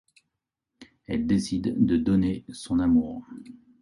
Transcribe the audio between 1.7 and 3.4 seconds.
de donner son amour.